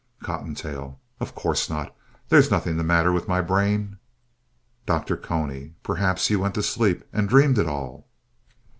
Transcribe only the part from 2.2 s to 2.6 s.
There's